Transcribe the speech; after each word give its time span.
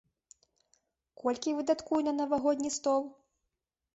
Колькі 1.23 1.49
выдаткую 1.59 2.01
на 2.07 2.13
навагодні 2.21 2.69
стол? 2.79 3.01